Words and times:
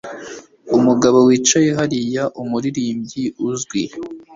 Umugabo 0.77 1.17
wicaye 1.27 1.69
hariya 1.79 2.23
umuririmbyi 2.41 3.23
uzwi. 3.49 3.81